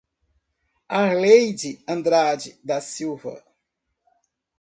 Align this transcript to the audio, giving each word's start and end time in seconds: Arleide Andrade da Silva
Arleide 0.89 1.83
Andrade 1.87 2.59
da 2.63 2.81
Silva 2.81 3.35